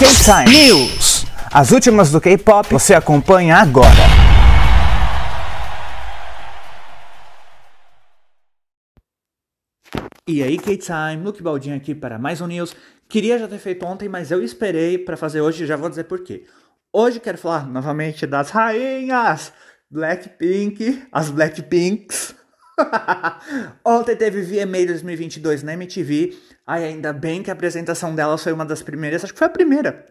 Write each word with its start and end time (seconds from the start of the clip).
K-Time 0.00 0.50
News. 0.50 1.26
As 1.52 1.72
últimas 1.72 2.10
do 2.10 2.22
K-pop 2.22 2.66
você 2.70 2.94
acompanha 2.94 3.56
agora. 3.56 3.86
E 10.26 10.42
aí, 10.42 10.56
K-Time, 10.56 11.22
Luke 11.22 11.42
Baldinho 11.42 11.76
aqui 11.76 11.94
para 11.94 12.18
mais 12.18 12.40
um 12.40 12.46
News. 12.46 12.74
Queria 13.10 13.38
já 13.38 13.46
ter 13.46 13.58
feito 13.58 13.84
ontem, 13.84 14.08
mas 14.08 14.30
eu 14.30 14.42
esperei 14.42 14.96
para 14.96 15.18
fazer 15.18 15.42
hoje 15.42 15.64
e 15.64 15.66
já 15.66 15.76
vou 15.76 15.90
dizer 15.90 16.04
por 16.04 16.24
quê. 16.24 16.46
Hoje 16.90 17.20
quero 17.20 17.36
falar 17.36 17.68
novamente 17.68 18.26
das 18.26 18.48
rainhas 18.48 19.52
Blackpink, 19.90 21.02
as 21.12 21.28
Blackpinks. 21.28 22.39
Ontem 23.84 24.16
teve 24.16 24.42
VMA 24.42 24.86
2022 24.86 25.62
na 25.62 25.74
MTV. 25.74 26.36
Ai, 26.66 26.84
ainda 26.84 27.12
bem 27.12 27.42
que 27.42 27.50
a 27.50 27.52
apresentação 27.52 28.14
delas 28.14 28.42
foi 28.42 28.52
uma 28.52 28.64
das 28.64 28.82
primeiras, 28.82 29.24
acho 29.24 29.32
que 29.32 29.38
foi 29.38 29.48
a 29.48 29.50
primeira. 29.50 30.06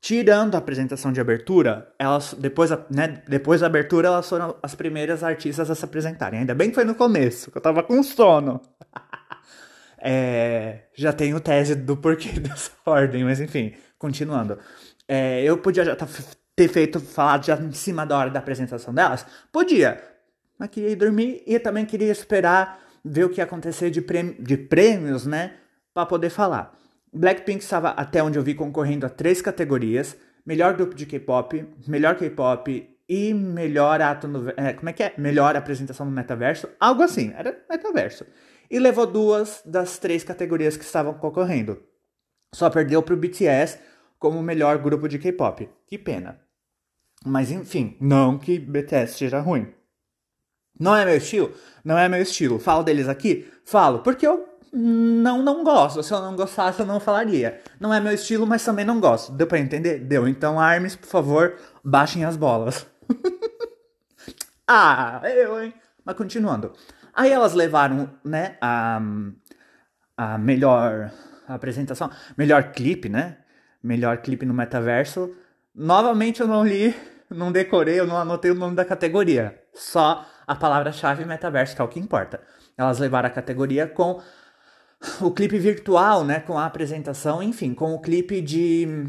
Tirando 0.00 0.54
a 0.54 0.58
apresentação 0.58 1.12
de 1.12 1.20
abertura, 1.20 1.92
elas 1.98 2.34
depois, 2.38 2.70
né, 2.90 3.22
depois 3.28 3.60
da 3.60 3.66
abertura, 3.66 4.08
elas 4.08 4.28
foram 4.28 4.56
as 4.62 4.74
primeiras 4.74 5.22
artistas 5.22 5.70
a 5.70 5.74
se 5.74 5.84
apresentarem. 5.84 6.40
Ainda 6.40 6.54
bem 6.54 6.70
que 6.70 6.74
foi 6.74 6.84
no 6.84 6.94
começo, 6.94 7.50
que 7.50 7.58
eu 7.58 7.62
tava 7.62 7.82
com 7.82 8.02
sono. 8.02 8.60
é, 10.00 10.84
já 10.94 11.12
tenho 11.12 11.38
tese 11.38 11.74
do 11.74 11.96
porquê 11.96 12.30
dessa 12.40 12.70
ordem, 12.86 13.24
mas 13.24 13.40
enfim, 13.40 13.74
continuando. 13.98 14.58
É, 15.06 15.42
eu 15.42 15.58
podia 15.58 15.84
já 15.84 15.94
tá, 15.94 16.06
ter 16.56 16.68
feito, 16.68 17.00
falado 17.00 17.44
já 17.44 17.56
em 17.56 17.72
cima 17.72 18.06
da 18.06 18.16
hora 18.16 18.30
da 18.30 18.38
apresentação 18.38 18.94
delas? 18.94 19.26
Podia, 19.52 20.02
mas 20.60 20.68
queria 20.68 20.90
ir 20.90 20.96
dormir 20.96 21.42
e 21.46 21.58
também 21.58 21.86
queria 21.86 22.12
esperar 22.12 22.78
ver 23.02 23.24
o 23.24 23.30
que 23.30 23.40
ia 23.40 23.44
acontecer 23.44 23.90
de, 23.90 24.02
prêmio, 24.02 24.36
de 24.38 24.58
prêmios, 24.58 25.24
né, 25.24 25.54
para 25.94 26.04
poder 26.04 26.28
falar. 26.28 26.78
Blackpink 27.10 27.64
estava, 27.64 27.88
até 27.88 28.22
onde 28.22 28.38
eu 28.38 28.42
vi, 28.42 28.54
concorrendo 28.54 29.06
a 29.06 29.08
três 29.08 29.40
categorias: 29.40 30.14
melhor 30.44 30.74
grupo 30.74 30.94
de 30.94 31.06
K-pop, 31.06 31.66
melhor 31.88 32.14
K-pop 32.14 32.94
e 33.08 33.32
melhor 33.32 34.02
ato 34.02 34.28
no. 34.28 34.50
É, 34.50 34.74
como 34.74 34.90
é 34.90 34.92
que 34.92 35.02
é? 35.02 35.14
Melhor 35.16 35.56
apresentação 35.56 36.04
no 36.04 36.12
metaverso. 36.12 36.68
Algo 36.78 37.02
assim, 37.02 37.32
era 37.34 37.58
metaverso. 37.68 38.26
E 38.70 38.78
levou 38.78 39.06
duas 39.06 39.62
das 39.64 39.98
três 39.98 40.22
categorias 40.22 40.76
que 40.76 40.84
estavam 40.84 41.14
concorrendo. 41.14 41.82
Só 42.54 42.68
perdeu 42.68 43.02
para 43.02 43.14
o 43.14 43.16
BTS 43.16 43.78
como 44.18 44.42
melhor 44.42 44.76
grupo 44.76 45.08
de 45.08 45.18
K-pop. 45.18 45.68
Que 45.86 45.96
pena. 45.96 46.38
Mas 47.24 47.50
enfim, 47.50 47.96
não 47.98 48.38
que 48.38 48.58
BTS 48.58 49.16
seja 49.16 49.40
ruim. 49.40 49.79
Não 50.78 50.96
é 50.96 51.04
meu 51.04 51.16
estilo? 51.16 51.52
Não 51.84 51.98
é 51.98 52.08
meu 52.08 52.20
estilo. 52.20 52.58
Falo 52.58 52.82
deles 52.82 53.08
aqui? 53.08 53.50
Falo, 53.64 54.00
porque 54.00 54.26
eu 54.26 54.48
não 54.72 55.42
não 55.42 55.64
gosto. 55.64 56.02
Se 56.02 56.12
eu 56.12 56.20
não 56.20 56.36
gostasse, 56.36 56.80
eu 56.80 56.86
não 56.86 57.00
falaria. 57.00 57.60
Não 57.78 57.92
é 57.92 58.00
meu 58.00 58.12
estilo, 58.12 58.46
mas 58.46 58.64
também 58.64 58.84
não 58.84 59.00
gosto. 59.00 59.32
Deu 59.32 59.46
pra 59.46 59.58
entender? 59.58 59.98
Deu. 59.98 60.28
Então, 60.28 60.60
armes, 60.60 60.96
por 60.96 61.08
favor, 61.08 61.56
baixem 61.84 62.24
as 62.24 62.36
bolas. 62.36 62.86
ah, 64.66 65.20
eu, 65.24 65.62
hein? 65.62 65.74
Mas 66.04 66.16
continuando. 66.16 66.72
Aí 67.12 67.30
elas 67.30 67.54
levaram, 67.54 68.10
né, 68.24 68.56
a, 68.60 69.00
a 70.16 70.38
melhor 70.38 71.12
apresentação, 71.46 72.10
melhor 72.36 72.72
clipe, 72.72 73.08
né? 73.08 73.38
Melhor 73.82 74.18
clipe 74.18 74.46
no 74.46 74.54
metaverso. 74.54 75.34
Novamente 75.74 76.40
eu 76.40 76.46
não 76.46 76.64
li, 76.64 76.94
não 77.28 77.50
decorei, 77.50 77.98
eu 77.98 78.06
não 78.06 78.16
anotei 78.16 78.50
o 78.50 78.54
nome 78.54 78.76
da 78.76 78.84
categoria. 78.84 79.60
Só 79.74 80.24
a 80.50 80.54
palavra-chave 80.56 81.24
metaverso, 81.24 81.76
que 81.76 81.80
é 81.80 81.84
o 81.84 81.88
que 81.88 82.00
importa. 82.00 82.40
Elas 82.76 82.98
levaram 82.98 83.28
a 83.28 83.30
categoria 83.30 83.86
com 83.86 84.20
o 85.20 85.30
clipe 85.30 85.56
virtual, 85.60 86.24
né, 86.24 86.40
com 86.40 86.58
a 86.58 86.66
apresentação, 86.66 87.40
enfim, 87.40 87.72
com 87.72 87.94
o 87.94 88.00
clipe 88.00 88.40
de 88.40 89.06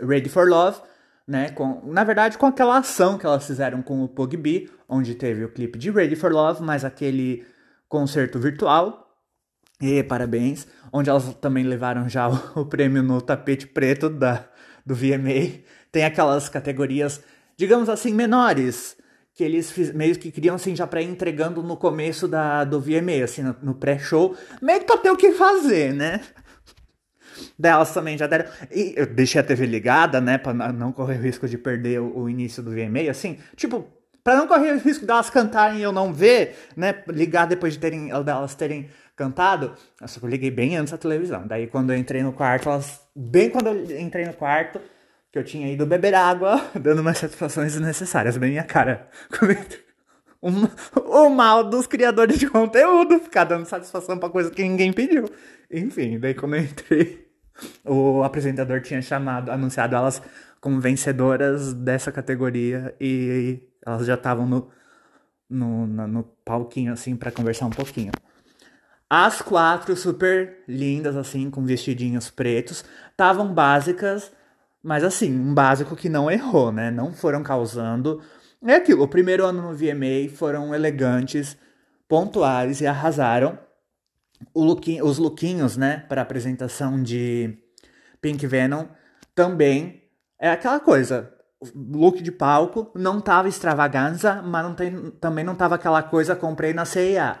Ready 0.00 0.30
for 0.30 0.48
Love, 0.48 0.80
né, 1.28 1.50
com, 1.50 1.82
na 1.92 2.04
verdade 2.04 2.38
com 2.38 2.46
aquela 2.46 2.78
ação 2.78 3.18
que 3.18 3.26
elas 3.26 3.46
fizeram 3.46 3.82
com 3.82 4.02
o 4.02 4.08
Pugby, 4.08 4.70
onde 4.88 5.14
teve 5.14 5.44
o 5.44 5.52
clipe 5.52 5.78
de 5.78 5.90
Ready 5.90 6.16
for 6.16 6.32
Love, 6.32 6.62
mais 6.62 6.86
aquele 6.86 7.46
concerto 7.86 8.38
virtual. 8.38 9.14
E 9.78 10.02
parabéns, 10.02 10.66
onde 10.90 11.10
elas 11.10 11.34
também 11.34 11.64
levaram 11.64 12.08
já 12.08 12.30
o, 12.30 12.60
o 12.62 12.64
prêmio 12.64 13.02
no 13.02 13.20
tapete 13.20 13.66
preto 13.66 14.08
da, 14.08 14.46
do 14.86 14.94
VMA. 14.94 15.60
Tem 15.92 16.06
aquelas 16.06 16.48
categorias, 16.48 17.22
digamos 17.58 17.90
assim, 17.90 18.14
menores, 18.14 18.96
que 19.34 19.44
eles 19.44 19.70
fiz, 19.70 19.92
meio 19.92 20.18
que 20.18 20.30
queriam 20.30 20.56
assim 20.56 20.74
já 20.74 20.86
para 20.86 21.02
entregando 21.02 21.62
no 21.62 21.76
começo 21.76 22.26
da 22.26 22.64
do 22.64 22.80
VMA, 22.80 23.24
assim, 23.24 23.42
no, 23.42 23.56
no 23.62 23.74
pré-show, 23.74 24.36
meio 24.60 24.80
que 24.80 24.86
pra 24.86 24.98
ter 24.98 25.10
o 25.10 25.16
que 25.16 25.32
fazer, 25.32 25.94
né? 25.94 26.20
Delas 27.58 27.92
também 27.92 28.18
já 28.18 28.26
deram. 28.26 28.50
E 28.70 28.94
eu 28.96 29.06
deixei 29.06 29.40
a 29.40 29.44
TV 29.44 29.66
ligada, 29.66 30.20
né, 30.20 30.36
pra 30.38 30.52
não 30.72 30.92
correr 30.92 31.18
o 31.18 31.22
risco 31.22 31.48
de 31.48 31.56
perder 31.56 32.00
o, 32.00 32.20
o 32.20 32.28
início 32.28 32.62
do 32.62 32.70
VMA, 32.70 33.10
assim, 33.10 33.38
tipo, 33.56 33.86
para 34.22 34.36
não 34.36 34.46
correr 34.46 34.72
o 34.72 34.78
risco 34.78 35.06
delas 35.06 35.30
cantarem 35.30 35.78
e 35.78 35.82
eu 35.82 35.92
não 35.92 36.12
ver, 36.12 36.56
né, 36.76 37.02
ligar 37.08 37.46
depois 37.46 37.74
de 37.74 37.78
terem, 37.78 38.08
delas 38.22 38.54
terem 38.54 38.90
cantado, 39.16 39.74
só 40.06 40.20
eu 40.22 40.28
liguei 40.28 40.50
bem 40.50 40.76
antes 40.76 40.92
da 40.92 40.98
televisão. 40.98 41.46
Daí 41.46 41.66
quando 41.66 41.92
eu 41.92 41.98
entrei 41.98 42.22
no 42.22 42.32
quarto, 42.32 42.68
elas, 42.68 43.00
bem 43.14 43.50
quando 43.50 43.68
eu 43.68 44.00
entrei 44.00 44.24
no 44.24 44.32
quarto, 44.32 44.80
que 45.32 45.38
eu 45.38 45.44
tinha 45.44 45.72
ido 45.72 45.86
beber 45.86 46.14
água, 46.14 46.70
dando 46.80 47.00
umas 47.00 47.18
satisfações 47.18 47.72
desnecessárias 47.72 48.36
bem 48.36 48.50
minha 48.50 48.64
cara. 48.64 49.08
Um, 50.42 50.66
o 50.96 51.28
mal 51.28 51.62
dos 51.68 51.86
criadores 51.86 52.38
de 52.38 52.48
conteúdo, 52.48 53.20
ficar 53.20 53.44
dando 53.44 53.66
satisfação 53.66 54.16
pra 54.16 54.30
coisa 54.30 54.50
que 54.50 54.62
ninguém 54.62 54.90
pediu. 54.90 55.30
Enfim, 55.70 56.18
daí 56.18 56.32
quando 56.32 56.56
eu 56.56 56.62
entrei, 56.62 57.28
o 57.84 58.22
apresentador 58.22 58.80
tinha 58.80 59.02
chamado, 59.02 59.50
anunciado 59.50 59.94
elas 59.94 60.22
como 60.58 60.80
vencedoras 60.80 61.74
dessa 61.74 62.10
categoria 62.10 62.94
e 62.98 63.60
elas 63.84 64.06
já 64.06 64.14
estavam 64.14 64.46
no, 64.46 64.70
no, 65.48 65.86
no, 65.86 66.06
no, 66.06 66.22
palquinho, 66.42 66.94
assim, 66.94 67.16
para 67.16 67.30
conversar 67.30 67.66
um 67.66 67.70
pouquinho. 67.70 68.12
As 69.10 69.42
quatro 69.42 69.94
super 69.94 70.62
lindas, 70.66 71.16
assim, 71.16 71.50
com 71.50 71.66
vestidinhos 71.66 72.30
pretos, 72.30 72.82
estavam 73.10 73.52
básicas 73.52 74.32
mas 74.82 75.04
assim, 75.04 75.32
um 75.38 75.54
básico 75.54 75.94
que 75.96 76.08
não 76.08 76.30
errou, 76.30 76.72
né? 76.72 76.90
Não 76.90 77.12
foram 77.12 77.42
causando. 77.42 78.20
É 78.62 78.74
aquilo, 78.74 79.02
o 79.02 79.08
primeiro 79.08 79.44
ano 79.44 79.62
no 79.62 79.74
VMA 79.74 80.34
foram 80.34 80.74
elegantes, 80.74 81.56
pontuais 82.08 82.80
e 82.80 82.86
arrasaram. 82.86 83.58
Lookinho, 84.54 85.04
os 85.04 85.18
lookinhos, 85.18 85.76
né, 85.76 86.04
para 86.08 86.22
apresentação 86.22 87.02
de 87.02 87.58
Pink 88.20 88.46
Venom 88.46 88.86
também 89.34 90.02
é 90.38 90.50
aquela 90.50 90.80
coisa. 90.80 91.32
Look 91.74 92.22
de 92.22 92.32
palco 92.32 92.90
não 92.94 93.20
tava 93.20 93.48
extravaganza, 93.48 94.40
mas 94.42 94.64
não 94.64 94.74
tem, 94.74 95.10
também 95.20 95.44
não 95.44 95.54
tava 95.54 95.74
aquela 95.74 96.02
coisa 96.02 96.34
comprei 96.34 96.72
na 96.72 96.84
CIA. 96.84 97.38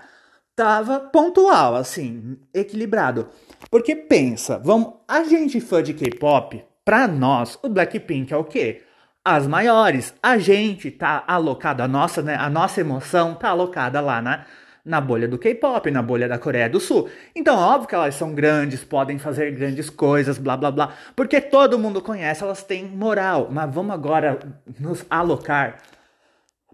Tava 0.54 1.00
pontual, 1.00 1.74
assim, 1.74 2.38
equilibrado. 2.52 3.28
Porque 3.70 3.96
pensa, 3.96 4.58
vamos, 4.58 4.94
a 5.08 5.24
gente 5.24 5.58
fã 5.60 5.82
de 5.82 5.94
K-pop, 5.94 6.62
para 6.90 7.06
nós, 7.06 7.56
o 7.62 7.68
Blackpink 7.68 8.34
é 8.34 8.36
o 8.36 8.42
quê? 8.42 8.82
As 9.24 9.46
maiores. 9.46 10.12
A 10.20 10.38
gente 10.38 10.90
tá 10.90 11.22
alocado, 11.24 11.84
a 11.84 11.86
nossa, 11.86 12.20
né, 12.20 12.34
a 12.34 12.50
nossa 12.50 12.80
emoção 12.80 13.32
tá 13.36 13.50
alocada 13.50 14.00
lá 14.00 14.20
na, 14.20 14.44
na 14.84 15.00
bolha 15.00 15.28
do 15.28 15.38
K-pop, 15.38 15.88
na 15.88 16.02
bolha 16.02 16.26
da 16.26 16.36
Coreia 16.36 16.68
do 16.68 16.80
Sul. 16.80 17.08
Então, 17.32 17.56
óbvio 17.56 17.88
que 17.88 17.94
elas 17.94 18.16
são 18.16 18.34
grandes, 18.34 18.82
podem 18.82 19.20
fazer 19.20 19.52
grandes 19.52 19.88
coisas, 19.88 20.36
blá 20.36 20.56
blá 20.56 20.72
blá, 20.72 20.92
porque 21.14 21.40
todo 21.40 21.78
mundo 21.78 22.02
conhece, 22.02 22.42
elas 22.42 22.64
têm 22.64 22.86
moral. 22.86 23.46
Mas 23.52 23.72
vamos 23.72 23.94
agora 23.94 24.40
nos 24.80 25.06
alocar 25.08 25.78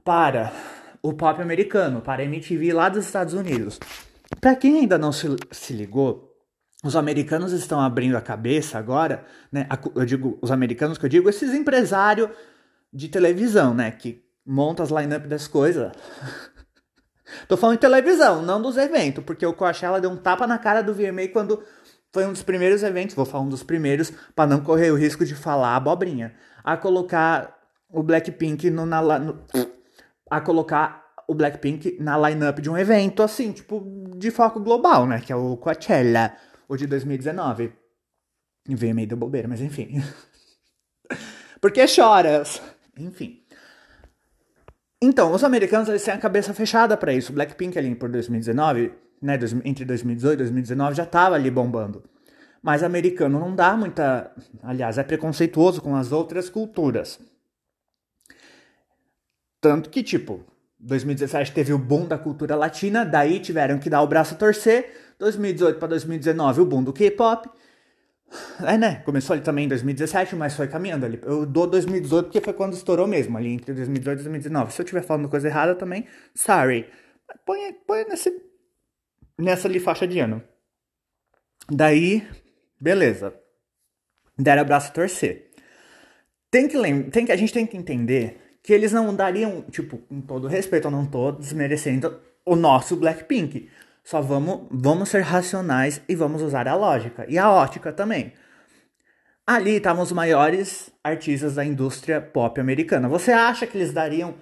para 0.02 0.50
o 1.02 1.12
pop 1.12 1.42
americano, 1.42 2.00
para 2.00 2.22
a 2.22 2.24
MTV 2.24 2.72
lá 2.72 2.88
dos 2.88 3.04
Estados 3.04 3.34
Unidos. 3.34 3.78
Para 4.40 4.56
quem 4.56 4.78
ainda 4.78 4.96
não 4.96 5.12
se, 5.12 5.36
se 5.50 5.74
ligou, 5.74 6.25
os 6.84 6.94
americanos 6.94 7.52
estão 7.52 7.80
abrindo 7.80 8.16
a 8.16 8.20
cabeça 8.20 8.78
agora, 8.78 9.24
né? 9.50 9.66
Eu 9.94 10.04
digo, 10.04 10.38
os 10.42 10.50
americanos 10.50 10.98
que 10.98 11.04
eu 11.04 11.08
digo, 11.08 11.28
esses 11.28 11.54
empresários 11.54 12.28
de 12.92 13.08
televisão, 13.08 13.74
né? 13.74 13.90
Que 13.90 14.22
montam 14.44 14.84
as 14.84 14.90
line-up 14.90 15.26
das 15.26 15.48
coisas. 15.48 15.92
Tô 17.48 17.56
falando 17.56 17.76
de 17.76 17.80
televisão, 17.80 18.42
não 18.42 18.62
dos 18.62 18.76
eventos, 18.76 19.24
porque 19.24 19.44
o 19.44 19.52
Coachella 19.52 20.00
deu 20.00 20.10
um 20.10 20.16
tapa 20.16 20.46
na 20.46 20.58
cara 20.58 20.82
do 20.82 20.94
VMA 20.94 21.28
quando 21.32 21.62
foi 22.12 22.24
um 22.24 22.32
dos 22.32 22.42
primeiros 22.42 22.82
eventos, 22.82 23.16
vou 23.16 23.26
falar 23.26 23.44
um 23.44 23.48
dos 23.48 23.62
primeiros, 23.62 24.12
para 24.34 24.48
não 24.48 24.60
correr 24.60 24.90
o 24.90 24.96
risco 24.96 25.24
de 25.24 25.34
falar 25.34 25.74
abobrinha, 25.74 26.34
a 26.62 26.76
colocar 26.76 27.54
o 27.90 28.02
Blackpink 28.02 28.70
no, 28.70 28.86
na, 28.86 29.18
no, 29.18 29.42
a 30.30 30.40
colocar 30.40 31.04
o 31.28 31.34
Blackpink 31.34 31.98
na 32.00 32.16
line-up 32.28 32.62
de 32.62 32.70
um 32.70 32.78
evento, 32.78 33.22
assim, 33.22 33.50
tipo, 33.50 33.84
de 34.16 34.30
foco 34.30 34.60
global, 34.60 35.06
né? 35.06 35.20
Que 35.20 35.32
é 35.32 35.36
o 35.36 35.56
Coachella 35.56 36.32
o 36.68 36.76
de 36.76 36.86
2019. 36.86 37.72
Veio 38.68 38.94
meio 38.94 39.08
da 39.08 39.16
bobeira, 39.16 39.46
mas 39.46 39.60
enfim. 39.60 40.02
Por 41.60 41.72
que 41.72 41.86
choras? 41.86 42.60
Enfim. 42.98 43.42
Então, 45.00 45.32
os 45.32 45.44
americanos 45.44 45.88
eles 45.88 46.02
têm 46.02 46.14
a 46.14 46.18
cabeça 46.18 46.54
fechada 46.54 46.96
para 46.96 47.12
isso. 47.12 47.32
Blackpink 47.32 47.78
ali 47.78 47.94
por 47.94 48.08
2019, 48.08 48.92
né, 49.20 49.38
entre 49.64 49.84
2018 49.84 50.34
e 50.34 50.36
2019 50.38 50.96
já 50.96 51.06
tava 51.06 51.34
ali 51.34 51.50
bombando. 51.50 52.02
Mas 52.62 52.82
americano 52.82 53.38
não 53.38 53.54
dá 53.54 53.76
muita. 53.76 54.32
Aliás, 54.62 54.98
é 54.98 55.04
preconceituoso 55.04 55.80
com 55.80 55.94
as 55.94 56.12
outras 56.12 56.48
culturas. 56.48 57.20
Tanto 59.60 59.90
que, 59.90 60.02
tipo, 60.02 60.44
2017 60.80 61.52
teve 61.52 61.72
o 61.72 61.78
boom 61.78 62.06
da 62.06 62.18
cultura 62.18 62.56
latina, 62.56 63.04
daí 63.04 63.40
tiveram 63.40 63.78
que 63.78 63.90
dar 63.90 64.02
o 64.02 64.06
braço 64.06 64.34
a 64.34 64.38
torcer. 64.38 65.05
2018 65.18 65.78
para 65.78 65.88
2019, 65.88 66.60
o 66.60 66.66
boom 66.66 66.82
do 66.82 66.92
K-pop. 66.92 67.48
É, 68.60 68.76
né? 68.76 68.96
Começou 69.04 69.34
ali 69.34 69.42
também 69.42 69.66
em 69.66 69.68
2017, 69.68 70.34
mas 70.34 70.54
foi 70.54 70.66
caminhando 70.66 71.06
ali. 71.06 71.20
Eu 71.22 71.46
dou 71.46 71.66
2018 71.66 72.26
porque 72.26 72.40
foi 72.40 72.52
quando 72.52 72.74
estourou 72.74 73.06
mesmo, 73.06 73.36
ali 73.36 73.52
entre 73.52 73.72
2018 73.72 74.20
e 74.20 74.22
2019. 74.24 74.72
Se 74.72 74.80
eu 74.80 74.84
estiver 74.84 75.02
falando 75.02 75.28
coisa 75.28 75.48
errada 75.48 75.74
também, 75.74 76.06
sorry. 76.34 76.90
Põe, 77.44 77.72
põe 77.86 78.04
nesse, 78.04 78.34
nessa 79.38 79.68
ali 79.68 79.78
faixa 79.78 80.06
de 80.06 80.18
ano. 80.18 80.42
Daí, 81.70 82.26
beleza. 82.80 83.34
Deram 84.38 84.62
abraço 84.62 84.88
a 84.88 84.92
torcer. 84.92 85.50
Tem 86.50 86.68
que, 86.68 86.78
tem 87.10 87.26
que, 87.26 87.32
a 87.32 87.36
gente 87.36 87.52
tem 87.52 87.66
que 87.66 87.76
entender 87.76 88.40
que 88.62 88.72
eles 88.72 88.92
não 88.92 89.14
dariam, 89.14 89.62
tipo, 89.70 89.98
com 89.98 90.20
todo 90.20 90.48
respeito, 90.48 90.86
eu 90.86 90.90
não 90.90 91.06
tô 91.06 91.32
desmerecendo 91.32 92.20
o 92.44 92.56
nosso 92.56 92.96
Blackpink. 92.96 93.68
Só 94.06 94.20
vamos, 94.20 94.68
vamos 94.70 95.08
ser 95.08 95.22
racionais 95.22 96.00
e 96.08 96.14
vamos 96.14 96.40
usar 96.40 96.68
a 96.68 96.76
lógica 96.76 97.26
e 97.28 97.36
a 97.36 97.50
ótica 97.50 97.92
também. 97.92 98.32
Ali 99.44 99.72
estavam 99.72 100.04
os 100.04 100.12
maiores 100.12 100.92
artistas 101.02 101.56
da 101.56 101.64
indústria 101.64 102.20
pop 102.20 102.60
americana. 102.60 103.08
Você 103.08 103.32
acha 103.32 103.66
que 103.66 103.76
eles 103.76 103.92
dariam, 103.92 104.34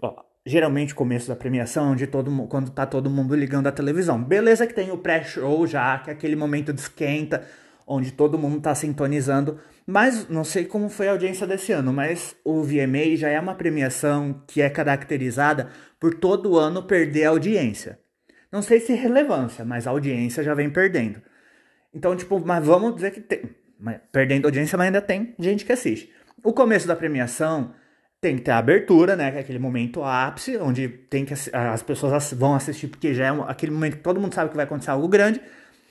ó, 0.00 0.14
geralmente 0.46 0.94
começo 0.94 1.28
da 1.28 1.36
premiação, 1.36 1.94
de 1.94 2.06
todo 2.06 2.30
quando 2.48 2.70
tá 2.70 2.86
todo 2.86 3.10
mundo 3.10 3.36
ligando 3.36 3.66
a 3.66 3.72
televisão. 3.72 4.22
Beleza 4.22 4.66
que 4.66 4.72
tem 4.72 4.90
o 4.90 4.96
pré-show 4.96 5.66
já, 5.66 5.98
que 5.98 6.08
é 6.08 6.14
aquele 6.14 6.34
momento 6.34 6.72
de 6.72 6.80
esquenta, 6.80 7.46
onde 7.86 8.12
todo 8.12 8.38
mundo 8.38 8.62
tá 8.62 8.74
sintonizando 8.74 9.60
mas 9.86 10.28
não 10.28 10.44
sei 10.44 10.64
como 10.64 10.88
foi 10.88 11.08
a 11.08 11.12
audiência 11.12 11.46
desse 11.46 11.72
ano, 11.72 11.92
mas 11.92 12.36
o 12.44 12.62
VMA 12.62 13.16
já 13.16 13.28
é 13.28 13.40
uma 13.40 13.54
premiação 13.54 14.42
que 14.46 14.62
é 14.62 14.70
caracterizada 14.70 15.68
por 15.98 16.14
todo 16.14 16.56
ano 16.56 16.84
perder 16.84 17.24
a 17.24 17.30
audiência. 17.30 17.98
Não 18.52 18.60
sei 18.60 18.78
se 18.80 18.92
relevância, 18.92 19.64
mas 19.64 19.86
a 19.86 19.90
audiência 19.90 20.42
já 20.42 20.52
vem 20.52 20.68
perdendo. 20.68 21.22
Então, 21.94 22.14
tipo, 22.14 22.38
mas 22.38 22.64
vamos 22.64 22.94
dizer 22.94 23.10
que 23.10 23.20
tem. 23.20 23.56
Perdendo 24.12 24.44
audiência, 24.44 24.76
mas 24.78 24.86
ainda 24.86 25.00
tem 25.00 25.34
gente 25.38 25.64
que 25.64 25.72
assiste. 25.72 26.12
O 26.44 26.52
começo 26.52 26.86
da 26.86 26.94
premiação 26.94 27.74
tem 28.20 28.36
que 28.36 28.42
ter 28.42 28.52
a 28.52 28.58
abertura, 28.58 29.16
né? 29.16 29.32
Que 29.32 29.38
é 29.38 29.40
aquele 29.40 29.58
momento 29.58 30.04
ápice, 30.04 30.56
onde 30.58 30.88
tem 30.88 31.24
que 31.24 31.34
as 31.52 31.82
pessoas 31.82 32.32
vão 32.32 32.54
assistir, 32.54 32.86
porque 32.86 33.12
já 33.14 33.26
é 33.26 33.30
aquele 33.48 33.72
momento 33.72 33.96
que 33.96 34.02
todo 34.02 34.20
mundo 34.20 34.34
sabe 34.34 34.50
que 34.50 34.56
vai 34.56 34.64
acontecer 34.64 34.90
algo 34.90 35.08
grande. 35.08 35.40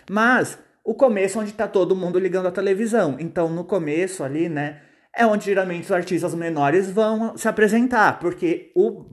Mas 0.09 0.57
o 0.83 0.93
começo 0.93 1.39
onde 1.39 1.51
tá 1.51 1.67
todo 1.67 1.95
mundo 1.95 2.19
ligando 2.19 2.47
a 2.47 2.51
televisão. 2.51 3.17
Então, 3.19 3.49
no 3.49 3.63
começo 3.63 4.23
ali, 4.23 4.47
né, 4.47 4.81
é 5.15 5.25
onde 5.25 5.45
geralmente 5.45 5.85
os 5.85 5.91
artistas 5.91 6.33
menores 6.33 6.89
vão 6.89 7.35
se 7.37 7.47
apresentar, 7.47 8.19
porque 8.19 8.71
o, 8.75 9.05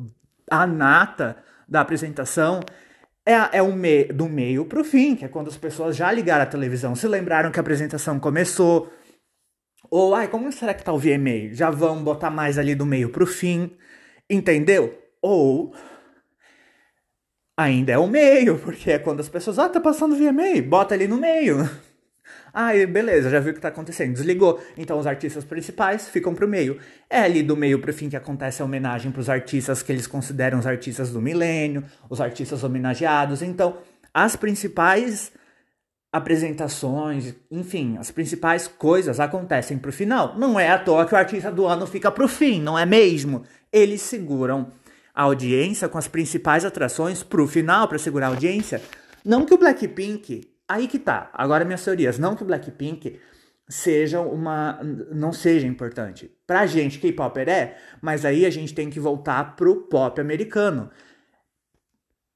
a 0.51 0.67
nata 0.67 1.37
da 1.69 1.81
apresentação 1.81 2.61
é, 3.29 3.59
é 3.59 3.63
o 3.63 3.71
me, 3.71 4.05
do 4.05 4.27
meio 4.27 4.65
pro 4.65 4.83
fim, 4.83 5.15
que 5.15 5.23
é 5.23 5.29
quando 5.29 5.49
as 5.49 5.57
pessoas 5.59 5.95
já 5.95 6.11
ligaram 6.11 6.45
a 6.45 6.47
televisão, 6.47 6.95
se 6.95 7.07
lembraram 7.07 7.53
que 7.53 7.59
a 7.59 7.61
apresentação 7.61 8.19
começou, 8.19 8.91
ou, 9.91 10.15
ai, 10.15 10.29
como 10.29 10.51
será 10.51 10.73
que 10.73 10.83
tá 10.83 10.93
o 10.93 10.99
VMA? 10.99 11.53
Já 11.53 11.71
vão 11.71 12.03
botar 12.03 12.31
mais 12.31 12.59
ali 12.59 12.75
do 12.75 12.87
meio 12.87 13.11
pro 13.11 13.27
fim, 13.27 13.77
entendeu? 14.31 14.99
Ou 15.21 15.75
ainda 17.57 17.93
é 17.93 17.99
o 17.99 18.07
meio, 18.07 18.59
porque 18.65 18.93
é 18.93 18.99
quando 18.99 19.21
as 19.21 19.29
pessoas, 19.29 19.59
ah, 19.59 19.69
tá 19.69 19.81
passando 19.81 20.17
meio, 20.33 20.63
bota 20.63 20.95
ali 20.95 21.07
no 21.07 21.19
meio. 21.19 21.69
Aí, 22.53 22.87
beleza, 22.87 23.31
já 23.31 23.41
viu 23.41 23.53
o 23.53 23.55
que 23.55 23.61
tá 23.61 23.69
acontecendo, 23.69 24.15
desligou. 24.15 24.63
Então 24.77 24.99
os 24.99 25.07
artistas 25.07 25.45
principais 25.45 26.09
ficam 26.09 26.35
pro 26.35 26.49
meio. 26.49 26.79
É 27.09 27.21
ali 27.21 27.43
do 27.43 27.57
meio 27.57 27.79
pro 27.79 27.93
fim 27.93 28.09
que 28.09 28.17
acontece 28.17 28.63
a 28.63 28.65
homenagem 28.65 29.13
pros 29.13 29.29
artistas 29.29 29.83
que 29.83 29.93
eles 29.93 30.07
consideram 30.07 30.59
os 30.59 30.67
artistas 30.67 31.11
do 31.11 31.21
milênio, 31.21 31.85
os 32.09 32.21
artistas 32.21 32.65
homenageados. 32.65 33.43
Então, 33.43 33.79
as 34.13 34.37
principais 34.37 35.33
apresentações, 36.11 37.35
enfim, 37.51 37.97
as 37.99 38.11
principais 38.11 38.67
coisas 38.67 39.21
acontecem 39.21 39.79
pro 39.79 39.93
final. 39.93 40.37
Não 40.39 40.59
é 40.59 40.71
à 40.71 40.79
toa 40.79 41.07
que 41.07 41.15
o 41.15 41.19
artista 41.19 41.51
do 41.51 41.67
ano 41.67 41.87
fica 41.87 42.11
pro 42.11 42.27
fim, 42.27 42.61
não 42.61 42.79
é 42.79 42.87
mesmo? 42.87 43.45
Eles 43.73 44.01
seguram 44.01 44.73
a 45.15 45.23
audiência 45.25 45.89
com 45.89 45.99
as 45.99 46.09
principais 46.09 46.65
atrações 46.65 47.23
pro 47.23 47.47
final, 47.47 47.89
para 47.89 47.99
segurar 47.99 48.27
a 48.27 48.31
audiência. 48.31 48.81
Não 49.25 49.45
que 49.45 49.53
o 49.53 49.59
Blackpink, 49.59 50.49
aí 50.69 50.87
que 50.87 50.99
tá, 50.99 51.31
agora 51.33 51.65
minhas 51.65 51.85
teorias, 51.85 52.19
não 52.19 52.37
que 52.37 52.43
o 52.43 52.47
Blackpink 52.47 53.19
seja 53.69 54.21
uma 54.21 54.79
não 55.13 55.33
seja 55.33 55.67
importante. 55.67 56.31
Pra 56.47 56.67
gente 56.67 56.99
K-pop 56.99 57.39
é, 57.41 57.77
mas 58.01 58.25
aí 58.25 58.47
a 58.47 58.51
gente 58.51 58.75
tem 58.75 58.89
que 58.89 59.01
voltar 59.01 59.57
pro 59.57 59.83
pop 59.89 60.21
americano. 60.21 60.91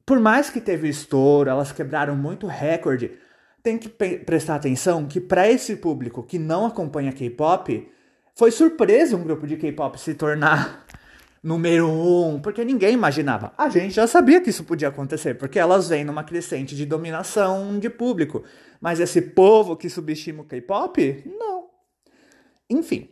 Por 0.04 0.20
mais 0.20 0.50
que 0.50 0.60
teve 0.60 0.88
estouro, 0.88 1.48
elas 1.48 1.72
quebraram 1.72 2.16
muito 2.16 2.46
recorde, 2.46 3.18
tem 3.62 3.78
que 3.78 3.88
prestar 3.88 4.56
atenção 4.56 5.06
que 5.06 5.20
para 5.20 5.48
esse 5.48 5.76
público 5.76 6.22
que 6.22 6.38
não 6.38 6.66
acompanha 6.66 7.12
K-pop, 7.12 7.88
foi 8.34 8.50
surpresa 8.50 9.16
um 9.16 9.22
grupo 9.22 9.46
de 9.46 9.56
K-pop 9.56 9.98
se 9.98 10.14
tornar 10.14 10.84
número 11.42 11.88
um, 11.88 12.40
porque 12.40 12.64
ninguém 12.64 12.94
imaginava. 12.94 13.52
A 13.58 13.68
gente 13.68 13.94
já 13.94 14.06
sabia 14.06 14.40
que 14.40 14.50
isso 14.50 14.64
podia 14.64 14.88
acontecer, 14.88 15.34
porque 15.34 15.58
elas 15.58 15.88
vêm 15.88 16.04
numa 16.04 16.22
crescente 16.22 16.76
de 16.76 16.86
dominação 16.86 17.78
de 17.78 17.90
público. 17.90 18.44
Mas 18.80 19.00
esse 19.00 19.20
povo 19.20 19.76
que 19.76 19.90
subestima 19.90 20.42
o 20.42 20.46
K-pop, 20.46 21.24
não. 21.38 21.66
Enfim, 22.70 23.08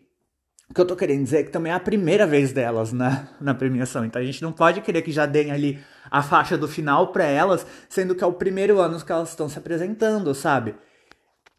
o 0.70 0.74
que 0.74 0.80
eu 0.80 0.86
tô 0.86 0.94
querendo 0.94 1.24
dizer 1.24 1.38
é 1.38 1.42
que 1.42 1.50
também 1.50 1.72
é 1.72 1.74
a 1.74 1.80
primeira 1.80 2.26
vez 2.26 2.52
delas 2.52 2.92
na, 2.92 3.28
na 3.40 3.52
premiação. 3.52 4.04
Então 4.04 4.22
a 4.22 4.24
gente 4.24 4.40
não 4.40 4.52
pode 4.52 4.80
querer 4.80 5.02
que 5.02 5.10
já 5.10 5.26
deem 5.26 5.50
ali 5.50 5.80
a 6.08 6.22
faixa 6.22 6.56
do 6.56 6.68
final 6.68 7.12
para 7.12 7.24
elas, 7.24 7.66
sendo 7.88 8.14
que 8.14 8.22
é 8.22 8.26
o 8.26 8.32
primeiro 8.32 8.78
ano 8.78 9.04
que 9.04 9.10
elas 9.10 9.30
estão 9.30 9.48
se 9.48 9.58
apresentando, 9.58 10.32
sabe? 10.32 10.76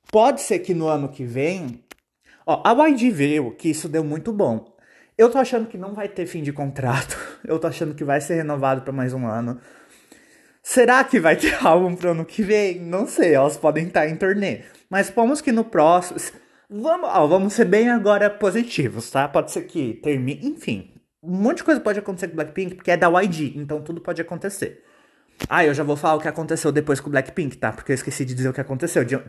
Pode 0.10 0.42
ser 0.42 0.60
que 0.60 0.74
no 0.74 0.88
ano 0.88 1.10
que 1.10 1.26
vem. 1.26 1.84
Ó, 2.46 2.62
a 2.66 2.88
YG 2.88 3.12
viu 3.12 3.52
que 3.52 3.70
isso 3.70 3.90
deu 3.90 4.04
muito 4.04 4.32
bom. 4.32 4.71
Eu 5.22 5.30
tô 5.30 5.38
achando 5.38 5.68
que 5.68 5.78
não 5.78 5.94
vai 5.94 6.10
ter 6.10 6.26
fim 6.26 6.42
de 6.42 6.52
contrato. 6.52 7.16
Eu 7.46 7.60
tô 7.60 7.68
achando 7.68 7.94
que 7.94 8.04
vai 8.04 8.20
ser 8.20 8.38
renovado 8.38 8.82
para 8.82 8.92
mais 8.92 9.14
um 9.14 9.28
ano. 9.28 9.62
Será 10.64 11.04
que 11.04 11.20
vai 11.20 11.36
ter 11.36 11.54
álbum 11.64 11.96
pro 11.96 12.10
ano 12.10 12.26
que 12.26 12.42
vem? 12.42 12.80
Não 12.80 13.06
sei, 13.06 13.36
elas 13.36 13.56
podem 13.56 13.86
estar 13.86 14.08
em 14.08 14.16
turnê. 14.16 14.64
Mas 14.90 15.12
vamos 15.12 15.40
que 15.40 15.52
no 15.52 15.64
próximo. 15.64 16.20
Vamos, 16.68 17.08
ó, 17.08 17.28
vamos 17.28 17.54
ser 17.54 17.66
bem 17.66 17.88
agora 17.88 18.32
positivos, 18.32 19.12
tá? 19.12 19.28
Pode 19.28 19.52
ser 19.52 19.62
que 19.68 19.94
termine. 20.02 20.44
Enfim, 20.44 20.92
um 21.22 21.38
monte 21.38 21.58
de 21.58 21.66
coisa 21.66 21.80
pode 21.80 22.00
acontecer 22.00 22.30
com 22.30 22.36
Blackpink, 22.38 22.74
porque 22.78 22.90
é 22.90 22.98
da 22.98 23.08
YG, 23.22 23.54
então 23.58 23.80
tudo 23.80 24.02
pode 24.02 24.20
acontecer. 24.20 24.84
Ah, 25.48 25.64
eu 25.64 25.76
já 25.76 25.84
vou 25.84 25.96
falar 25.96 26.16
o 26.16 26.20
que 26.20 26.28
aconteceu 26.28 26.72
depois 26.72 27.00
com 27.00 27.10
o 27.10 27.12
Blackpink, 27.12 27.58
tá? 27.58 27.72
Porque 27.72 27.92
eu 27.92 27.96
esqueci 27.96 28.26
de 28.26 28.34
dizer 28.34 28.50
o 28.50 28.54
que 28.54 28.62
aconteceu. 28.62 29.06
De, 29.06 29.22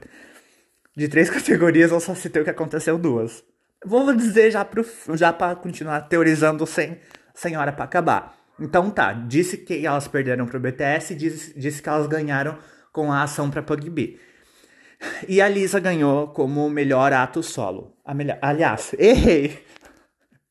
de 0.96 1.08
três 1.08 1.28
categorias, 1.28 1.92
eu 1.92 2.00
só 2.00 2.14
citei 2.14 2.40
o 2.40 2.44
que 2.46 2.50
aconteceu 2.50 2.96
duas. 2.96 3.44
Vou 3.84 4.14
dizer 4.14 4.50
já, 4.50 4.66
já 5.14 5.32
para 5.32 5.56
continuar 5.56 6.02
teorizando 6.02 6.66
sem, 6.66 6.98
sem 7.34 7.56
hora 7.56 7.72
para 7.72 7.84
acabar. 7.84 8.36
Então 8.60 8.90
tá, 8.90 9.12
disse 9.12 9.56
que 9.56 9.86
elas 9.86 10.06
perderam 10.06 10.46
pro 10.46 10.60
BTS, 10.60 11.14
disse, 11.14 11.58
disse 11.58 11.82
que 11.82 11.88
elas 11.88 12.06
ganharam 12.06 12.56
com 12.92 13.10
a 13.10 13.22
ação 13.22 13.50
pra 13.50 13.62
PUBG. 13.62 14.20
E 15.26 15.40
a 15.40 15.48
Lisa 15.48 15.80
ganhou 15.80 16.28
como 16.28 16.68
melhor 16.70 17.12
ato 17.12 17.42
solo. 17.42 17.96
A 18.04 18.14
melhor, 18.14 18.38
aliás, 18.40 18.94
errei. 18.98 19.64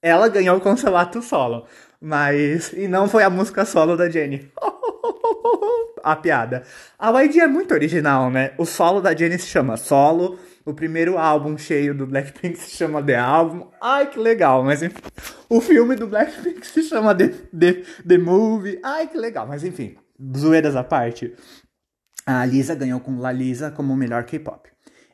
Ela 0.02 0.28
ganhou 0.28 0.60
com 0.60 0.76
seu 0.76 0.98
ato 0.98 1.22
solo. 1.22 1.66
Mas. 2.02 2.74
E 2.74 2.88
não 2.88 3.08
foi 3.08 3.24
a 3.24 3.30
música 3.30 3.64
solo 3.64 3.96
da 3.96 4.10
Jenny. 4.10 4.52
a 6.04 6.16
piada. 6.16 6.64
A 6.98 7.12
YG 7.22 7.42
é 7.42 7.48
muito 7.48 7.74
original, 7.74 8.30
né? 8.30 8.54
O 8.58 8.66
solo 8.66 9.00
da 9.00 9.16
Jenny 9.16 9.38
se 9.38 9.48
chama 9.48 9.78
Solo. 9.78 10.40
O 10.66 10.74
primeiro 10.74 11.18
álbum 11.18 11.58
cheio 11.58 11.94
do 11.96 12.06
Blackpink 12.06 12.58
se 12.58 12.72
chama 12.76 13.02
The 13.02 13.16
Album. 13.16 13.72
Ai, 13.82 14.10
que 14.10 14.20
legal, 14.20 14.64
mas 14.64 14.84
enfim. 14.84 15.02
O 15.50 15.60
filme 15.60 15.96
do 15.96 16.08
Blackpink 16.08 16.66
se 16.66 16.84
chama 16.84 17.16
The, 17.16 17.28
The, 17.28 17.74
The 18.08 18.18
Movie. 18.18 18.80
Ai, 18.84 19.08
que 19.08 19.18
legal, 19.18 19.48
mas 19.48 19.64
enfim. 19.64 19.96
Zoeiras 20.38 20.76
à 20.76 20.84
parte. 20.84 21.34
A 22.26 22.46
Lisa 22.46 22.76
ganhou 22.76 23.00
com 23.00 23.18
La 23.20 23.32
Lisa 23.32 23.72
como 23.72 23.96
melhor 23.96 24.24
K-pop. 24.26 24.70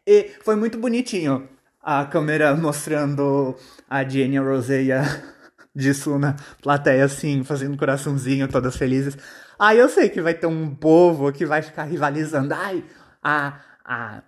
E 0.05 0.31
foi 0.43 0.55
muito 0.55 0.77
bonitinho 0.77 1.47
a 1.81 2.05
câmera 2.05 2.53
mostrando 2.55 3.55
a 3.89 4.03
Jenny, 4.03 4.37
Rosé 4.37 4.83
e 4.83 4.91
a 4.91 5.03
plateia, 6.61 7.05
assim, 7.05 7.43
fazendo 7.45 7.77
coraçãozinho, 7.77 8.47
todas 8.49 8.75
felizes. 8.75 9.17
Ai, 9.57 9.79
eu 9.79 9.87
sei 9.87 10.09
que 10.09 10.21
vai 10.21 10.33
ter 10.33 10.47
um 10.47 10.75
povo 10.75 11.31
que 11.31 11.45
vai 11.45 11.61
ficar 11.61 11.85
rivalizando. 11.85 12.53
Ai, 12.53 12.83
a, 13.23 13.59
a 13.85 14.21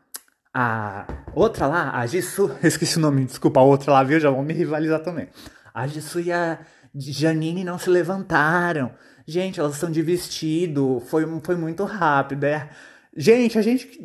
a 0.53 1.05
outra 1.33 1.67
lá, 1.67 1.91
a 1.97 2.05
Jisoo, 2.05 2.51
esqueci 2.63 2.97
o 2.97 3.01
nome, 3.01 3.25
desculpa, 3.25 3.59
a 3.59 3.63
outra 3.63 3.91
lá, 3.91 4.03
viu? 4.03 4.19
Já 4.19 4.29
vão 4.29 4.43
me 4.43 4.53
rivalizar 4.53 5.01
também. 5.01 5.27
A 5.73 5.87
Jisoo 5.87 6.21
e 6.21 6.31
a 6.31 6.59
Janine 6.95 7.63
não 7.63 7.77
se 7.77 7.89
levantaram. 7.89 8.91
Gente, 9.27 9.59
elas 9.59 9.75
estão 9.75 9.91
de 9.91 10.01
vestido, 10.01 11.01
foi, 11.07 11.25
foi 11.43 11.55
muito 11.55 11.83
rápido. 11.83 12.45
É, 12.45 12.69
Gente, 13.15 13.57
a 13.57 13.61
gente. 13.61 13.99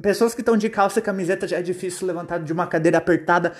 Pessoas 0.00 0.34
que 0.34 0.40
estão 0.40 0.56
de 0.56 0.70
calça 0.70 1.00
e 1.00 1.02
camiseta 1.02 1.48
já 1.48 1.58
é 1.58 1.62
difícil 1.62 2.06
levantar 2.06 2.38
de 2.38 2.52
uma 2.52 2.66
cadeira 2.66 2.98
apertada. 2.98 3.52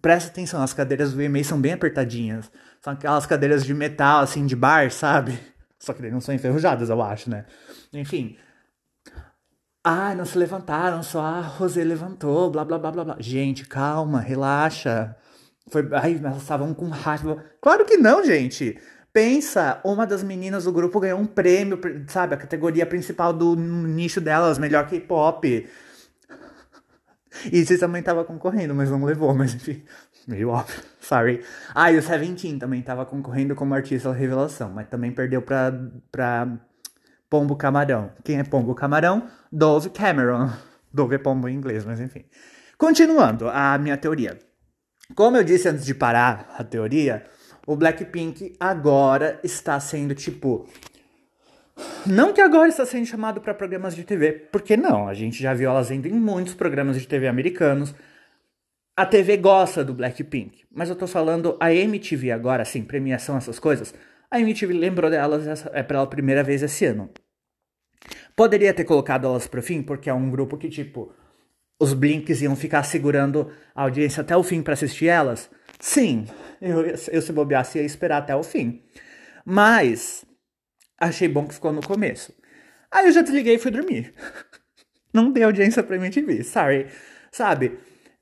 Presta 0.00 0.30
atenção, 0.30 0.62
as 0.62 0.72
cadeiras 0.72 1.12
do 1.12 1.18
VMA 1.18 1.42
são 1.42 1.60
bem 1.60 1.72
apertadinhas. 1.72 2.50
São 2.80 2.92
aquelas 2.92 3.26
cadeiras 3.26 3.64
de 3.64 3.74
metal, 3.74 4.20
assim, 4.20 4.46
de 4.46 4.54
bar, 4.54 4.90
sabe? 4.90 5.38
Só 5.78 5.92
que 5.92 6.08
não 6.10 6.20
são 6.20 6.34
enferrujadas, 6.34 6.88
eu 6.88 7.02
acho, 7.02 7.28
né? 7.28 7.44
Enfim. 7.92 8.36
Ah, 9.90 10.14
não 10.14 10.26
se 10.26 10.36
levantaram, 10.36 11.02
só 11.02 11.18
a 11.22 11.40
Rosé 11.40 11.82
levantou, 11.82 12.50
blá 12.50 12.62
blá 12.62 12.78
blá 12.78 12.92
blá 12.92 13.04
blá. 13.04 13.16
Gente, 13.18 13.66
calma, 13.66 14.20
relaxa. 14.20 15.16
Foi. 15.70 15.88
Ai, 15.94 16.20
elas 16.22 16.42
estavam 16.42 16.74
com 16.74 16.90
raiva. 16.90 17.42
Claro 17.58 17.86
que 17.86 17.96
não, 17.96 18.22
gente. 18.22 18.78
Pensa, 19.14 19.80
uma 19.82 20.06
das 20.06 20.22
meninas 20.22 20.64
do 20.64 20.72
grupo 20.72 21.00
ganhou 21.00 21.18
um 21.18 21.24
prêmio, 21.24 21.80
sabe? 22.06 22.34
A 22.34 22.36
categoria 22.36 22.84
principal 22.84 23.32
do 23.32 23.56
nicho 23.56 24.20
delas, 24.20 24.58
melhor 24.58 24.86
K-pop. 24.86 25.66
E 27.50 27.64
você 27.64 27.78
também 27.78 28.02
tava 28.02 28.24
concorrendo, 28.26 28.74
mas 28.74 28.90
não 28.90 29.02
levou, 29.04 29.34
mas 29.34 29.54
enfim, 29.54 29.82
meio 30.26 30.50
óbvio. 30.50 30.82
Sorry. 31.00 31.42
Ah, 31.74 31.90
e 31.90 31.96
o 31.96 32.02
Seventeen 32.02 32.58
também 32.58 32.82
tava 32.82 33.06
concorrendo 33.06 33.54
como 33.54 33.72
artista 33.72 34.12
revelação, 34.12 34.70
mas 34.70 34.86
também 34.88 35.12
perdeu 35.12 35.40
pra, 35.40 35.72
pra 36.12 36.58
Pombo 37.30 37.56
Camarão. 37.56 38.12
Quem 38.24 38.38
é 38.38 38.44
Pombo 38.44 38.74
Camarão? 38.74 39.28
Dove 39.52 39.90
Cameron. 39.90 40.50
Dove 40.92 41.16
é 41.16 41.18
pombo 41.18 41.48
em 41.48 41.54
inglês, 41.54 41.84
mas 41.84 42.00
enfim. 42.00 42.24
Continuando 42.78 43.48
a 43.48 43.76
minha 43.76 43.96
teoria. 43.96 44.38
Como 45.14 45.36
eu 45.36 45.44
disse 45.44 45.68
antes 45.68 45.84
de 45.84 45.94
parar 45.94 46.54
a 46.58 46.64
teoria, 46.64 47.24
o 47.66 47.76
Blackpink 47.76 48.56
agora 48.58 49.38
está 49.42 49.78
sendo 49.80 50.14
tipo. 50.14 50.66
Não 52.06 52.32
que 52.32 52.40
agora 52.40 52.68
está 52.68 52.86
sendo 52.86 53.06
chamado 53.06 53.40
para 53.40 53.54
programas 53.54 53.94
de 53.94 54.04
TV, 54.04 54.32
porque 54.32 54.76
não, 54.76 55.06
a 55.06 55.14
gente 55.14 55.42
já 55.42 55.54
viu 55.54 55.70
elas 55.70 55.90
indo 55.90 56.08
em 56.08 56.12
muitos 56.12 56.54
programas 56.54 56.98
de 56.98 57.06
TV 57.06 57.28
americanos. 57.28 57.94
A 58.96 59.06
TV 59.06 59.36
gosta 59.36 59.84
do 59.84 59.94
Blackpink, 59.94 60.64
mas 60.72 60.88
eu 60.88 60.96
tô 60.96 61.06
falando 61.06 61.56
a 61.60 61.72
MTV 61.72 62.32
agora, 62.32 62.62
assim, 62.62 62.82
premiação, 62.82 63.36
essas 63.36 63.58
coisas. 63.58 63.94
A 64.30 64.40
MTV 64.40 64.74
lembrou 64.74 65.10
delas 65.10 65.64
é 65.72 65.82
pela 65.82 66.06
primeira 66.06 66.42
vez 66.42 66.62
esse 66.62 66.84
ano. 66.84 67.10
Poderia 68.36 68.74
ter 68.74 68.84
colocado 68.84 69.26
elas 69.26 69.46
pro 69.46 69.62
fim, 69.62 69.82
porque 69.82 70.08
é 70.08 70.14
um 70.14 70.30
grupo 70.30 70.56
que, 70.56 70.68
tipo, 70.68 71.12
os 71.80 71.92
Blinks 71.92 72.42
iam 72.42 72.54
ficar 72.54 72.82
segurando 72.82 73.50
a 73.74 73.82
audiência 73.82 74.20
até 74.20 74.36
o 74.36 74.42
fim 74.42 74.62
para 74.62 74.74
assistir 74.74 75.06
elas. 75.06 75.50
Sim, 75.80 76.26
eu, 76.60 76.84
eu 76.86 77.22
se 77.22 77.32
bobeasse 77.32 77.78
ia 77.78 77.84
esperar 77.84 78.18
até 78.18 78.36
o 78.36 78.42
fim. 78.42 78.82
Mas 79.44 80.24
achei 81.00 81.28
bom 81.28 81.46
que 81.46 81.54
ficou 81.54 81.72
no 81.72 81.82
começo. 81.82 82.34
Aí 82.90 83.06
eu 83.06 83.12
já 83.12 83.22
desliguei 83.22 83.54
e 83.54 83.58
fui 83.58 83.70
dormir. 83.70 84.14
Não 85.12 85.32
dei 85.32 85.42
audiência 85.42 85.82
pra 85.82 85.96
MTV, 85.96 86.44
sorry. 86.44 86.86
Sabe? 87.32 87.78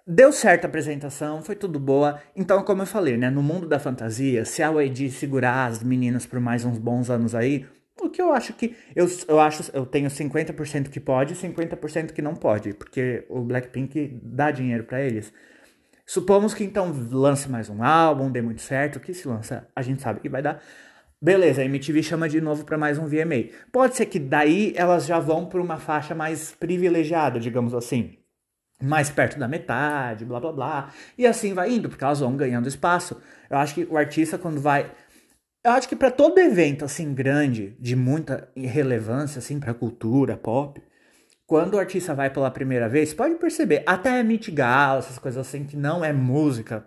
Deu 0.08 0.30
certo 0.30 0.64
a 0.64 0.68
apresentação, 0.68 1.42
foi 1.42 1.56
tudo 1.56 1.80
boa. 1.80 2.20
Então, 2.36 2.62
como 2.62 2.82
eu 2.82 2.86
falei, 2.86 3.16
né? 3.16 3.28
No 3.28 3.42
mundo 3.42 3.66
da 3.66 3.80
fantasia, 3.80 4.44
se 4.44 4.62
a 4.62 4.70
YG 4.70 5.10
segurar 5.10 5.66
as 5.66 5.82
meninas 5.82 6.24
por 6.24 6.38
mais 6.38 6.64
uns 6.64 6.78
bons 6.78 7.10
anos 7.10 7.34
aí, 7.34 7.66
o 8.00 8.08
que 8.08 8.22
eu 8.22 8.32
acho 8.32 8.52
que. 8.52 8.76
Eu, 8.94 9.08
eu 9.26 9.40
acho, 9.40 9.68
eu 9.74 9.84
tenho 9.84 10.08
50% 10.08 10.90
que 10.90 11.00
pode 11.00 11.32
e 11.34 11.36
50% 11.36 12.12
que 12.12 12.22
não 12.22 12.36
pode. 12.36 12.72
Porque 12.74 13.26
o 13.28 13.40
Blackpink 13.40 14.20
dá 14.22 14.52
dinheiro 14.52 14.84
para 14.84 15.02
eles. 15.02 15.32
Supomos 16.06 16.54
que 16.54 16.62
então 16.62 16.92
lance 17.10 17.48
mais 17.48 17.68
um 17.68 17.82
álbum, 17.82 18.30
dê 18.30 18.40
muito 18.40 18.62
certo, 18.62 19.00
que 19.00 19.12
se 19.12 19.26
lança, 19.26 19.66
a 19.74 19.82
gente 19.82 20.00
sabe 20.02 20.20
que 20.20 20.28
vai 20.28 20.40
dar. 20.40 20.62
Beleza, 21.20 21.62
a 21.62 21.64
MTV 21.64 22.02
chama 22.04 22.28
de 22.28 22.40
novo 22.40 22.64
para 22.64 22.78
mais 22.78 22.96
um 22.96 23.06
VMA. 23.06 23.50
Pode 23.72 23.96
ser 23.96 24.06
que 24.06 24.20
daí 24.20 24.72
elas 24.76 25.04
já 25.04 25.18
vão 25.18 25.46
para 25.46 25.60
uma 25.60 25.78
faixa 25.78 26.14
mais 26.14 26.52
privilegiada, 26.52 27.40
digamos 27.40 27.74
assim. 27.74 28.16
Mais 28.82 29.08
perto 29.08 29.38
da 29.38 29.48
metade, 29.48 30.24
blá 30.24 30.38
blá 30.38 30.52
blá. 30.52 30.92
E 31.16 31.26
assim 31.26 31.54
vai 31.54 31.72
indo, 31.72 31.88
porque 31.88 32.04
elas 32.04 32.20
vão 32.20 32.36
ganhando 32.36 32.68
espaço. 32.68 33.20
Eu 33.48 33.58
acho 33.58 33.74
que 33.74 33.84
o 33.84 33.96
artista, 33.96 34.36
quando 34.36 34.60
vai. 34.60 34.90
Eu 35.64 35.72
acho 35.72 35.88
que 35.88 35.96
para 35.96 36.10
todo 36.10 36.38
evento 36.38 36.84
assim 36.84 37.12
grande, 37.14 37.76
de 37.80 37.96
muita 37.96 38.48
relevância 38.56 39.38
assim 39.38 39.58
para 39.58 39.74
cultura 39.74 40.36
pop, 40.36 40.80
quando 41.46 41.74
o 41.74 41.78
artista 41.78 42.14
vai 42.14 42.28
pela 42.28 42.50
primeira 42.50 42.88
vez, 42.88 43.14
pode 43.14 43.36
perceber, 43.36 43.82
até 43.86 44.22
Meet 44.22 44.50
Gala, 44.50 44.98
essas 44.98 45.18
coisas 45.18 45.46
assim, 45.46 45.64
que 45.64 45.76
não 45.76 46.04
é 46.04 46.12
música 46.12 46.86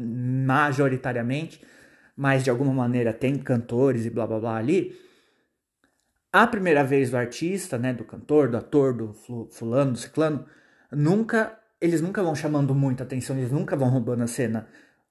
majoritariamente, 0.00 1.62
mas 2.16 2.42
de 2.42 2.50
alguma 2.50 2.72
maneira 2.72 3.12
tem 3.12 3.36
cantores 3.36 4.06
e 4.06 4.10
blá 4.10 4.26
blá 4.26 4.40
blá 4.40 4.56
ali. 4.56 4.96
A 6.32 6.46
primeira 6.46 6.82
vez 6.82 7.10
do 7.10 7.16
artista, 7.16 7.78
né, 7.78 7.92
do 7.92 8.04
cantor, 8.04 8.48
do 8.48 8.56
ator, 8.56 8.94
do 8.94 9.12
fulano, 9.50 9.92
do 9.92 9.98
ciclano, 9.98 10.46
nunca, 10.92 11.58
eles 11.80 12.00
nunca 12.00 12.22
vão 12.22 12.34
chamando 12.34 12.74
muita 12.74 13.04
atenção, 13.04 13.36
eles 13.36 13.50
nunca 13.50 13.76
vão 13.76 13.88
roubando 13.88 14.22
a 14.22 14.26
cena, 14.26 14.66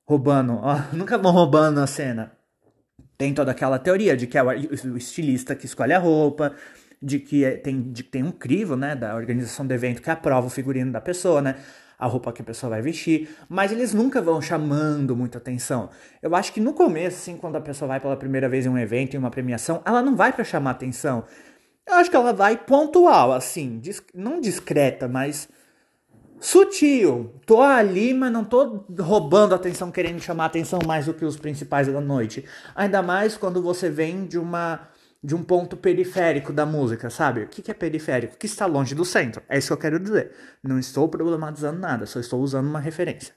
roubando, 0.05 0.53
ó, 0.62 0.81
nunca 0.93 1.17
vão 1.17 1.31
roubando 1.31 1.79
a 1.79 1.88
cena. 1.88 2.31
Tem 3.17 3.34
toda 3.34 3.51
aquela 3.51 3.79
teoria 3.79 4.15
de 4.15 4.27
que 4.27 4.38
é 4.38 4.43
o 4.43 4.98
estilista 4.98 5.55
que 5.55 5.65
escolhe 5.65 5.93
a 5.93 6.00
roupa, 6.00 6.53
de 7.01 7.19
que 7.19 7.43
é, 7.43 7.51
tem, 7.57 7.91
de 7.91 8.03
tem 8.03 8.24
um 8.24 8.31
crivo, 8.31 8.75
né, 8.75 8.96
da 8.96 9.15
organização 9.15 9.65
do 9.65 9.74
evento 9.74 10.01
que 10.01 10.10
aprova 10.10 10.48
o 10.48 10.50
figurino 10.50 10.91
da 10.91 11.01
pessoa, 11.01 11.41
né, 11.41 11.55
a 11.98 12.05
roupa 12.05 12.31
que 12.31 12.41
a 12.41 12.46
pessoa 12.46 12.69
vai 12.69 12.81
vestir, 12.81 13.29
mas 13.50 13.72
eles 13.72 13.93
nunca 13.93 14.22
vão 14.22 14.39
chamando 14.41 15.15
muita 15.15 15.39
atenção. 15.39 15.89
Eu 16.22 16.36
acho 16.36 16.53
que 16.53 16.62
no 16.62 16.74
começo, 16.74 17.17
assim, 17.17 17.38
quando 17.38 17.55
a 17.55 17.62
pessoa 17.62 17.88
vai 17.88 18.00
pela 18.00 18.15
primeira 18.15 18.48
vez 18.48 18.65
em 18.65 18.69
um 18.69 18.77
evento, 18.77 19.15
em 19.15 19.17
uma 19.17 19.31
premiação, 19.31 19.81
ela 19.84 20.01
não 20.01 20.15
vai 20.15 20.31
para 20.31 20.43
chamar 20.43 20.72
atenção. 20.72 21.25
Eu 21.88 21.96
acho 21.96 22.10
que 22.10 22.15
ela 22.15 22.34
vai 22.34 22.55
pontual, 22.57 23.31
assim, 23.31 23.81
não 24.13 24.39
discreta, 24.39 25.07
mas 25.07 25.50
sutil. 26.39 27.34
Tô 27.46 27.62
ali, 27.62 28.13
mas 28.13 28.32
não 28.32 28.44
tô 28.44 28.86
roubando 29.00 29.56
atenção, 29.56 29.91
querendo 29.91 30.20
chamar 30.20 30.46
atenção 30.46 30.79
mais 30.86 31.06
do 31.06 31.13
que 31.13 31.25
os 31.25 31.38
principais 31.38 31.88
da 31.88 32.01
noite. 32.01 32.46
Ainda 32.75 33.01
mais 33.01 33.38
quando 33.38 33.62
você 33.62 33.89
vem 33.89 34.25
de 34.25 34.38
uma 34.38 34.88
de 35.24 35.36
um 35.36 35.44
ponto 35.44 35.75
periférico 35.75 36.53
da 36.53 36.65
música, 36.65 37.10
sabe? 37.10 37.41
O 37.41 37.48
que 37.48 37.70
é 37.70 37.74
periférico? 37.74 38.38
Que 38.38 38.46
está 38.46 38.65
longe 38.65 38.94
do 38.94 39.03
centro. 39.03 39.41
É 39.50 39.58
isso 39.58 39.67
que 39.67 39.74
eu 39.74 39.77
quero 39.77 40.00
dizer. 40.00 40.32
Não 40.63 40.77
estou 40.79 41.10
problematizando 41.10 41.79
nada, 41.79 42.06
só 42.06 42.20
estou 42.20 42.39
usando 42.39 42.67
uma 42.67 42.79
referência. 42.79 43.34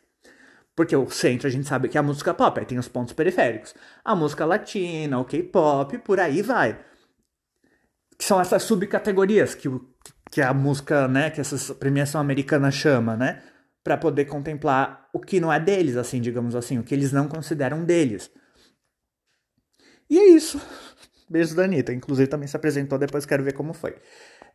Porque 0.76 0.94
o 0.94 1.10
centro 1.10 1.48
a 1.48 1.50
gente 1.50 1.66
sabe 1.66 1.88
que 1.88 1.98
é 1.98 2.00
a 2.00 2.02
música 2.02 2.32
pop, 2.32 2.58
aí 2.58 2.66
tem 2.66 2.78
os 2.78 2.88
pontos 2.88 3.12
periféricos. 3.12 3.74
A 4.04 4.14
música 4.14 4.44
latina, 4.44 5.18
o 5.18 5.24
K-pop, 5.24 5.98
por 5.98 6.20
aí 6.20 6.42
vai. 6.42 6.78
Que 8.16 8.24
são 8.24 8.40
essas 8.40 8.62
subcategorias 8.62 9.54
que, 9.54 9.68
que 10.30 10.40
a 10.40 10.54
música, 10.54 11.08
né, 11.08 11.30
que 11.30 11.40
essa 11.40 11.74
premiação 11.74 12.20
americana 12.20 12.70
chama, 12.70 13.16
né? 13.16 13.42
Para 13.82 13.96
poder 13.96 14.26
contemplar 14.26 15.08
o 15.12 15.18
que 15.18 15.40
não 15.40 15.52
é 15.52 15.58
deles, 15.58 15.96
assim, 15.96 16.20
digamos 16.20 16.54
assim, 16.54 16.78
o 16.78 16.84
que 16.84 16.94
eles 16.94 17.12
não 17.12 17.26
consideram 17.26 17.84
deles. 17.84 18.30
E 20.08 20.18
é 20.18 20.28
isso. 20.28 20.60
Beijo 21.28 21.54
da 21.54 21.64
Anitta. 21.64 21.92
Inclusive 21.92 22.28
também 22.28 22.48
se 22.48 22.56
apresentou, 22.56 22.98
depois 22.98 23.24
quero 23.24 23.42
ver 23.42 23.52
como 23.52 23.72
foi. 23.72 23.96